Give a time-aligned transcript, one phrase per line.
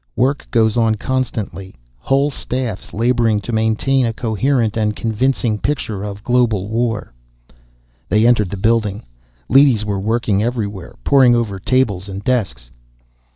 [0.15, 6.21] "Work goes on constantly, whole staffs laboring to maintain a coherent and convincing picture of
[6.21, 7.13] a global war."
[8.09, 9.05] They entered the building.
[9.47, 12.71] Leadys were working everywhere, poring over tables and desks.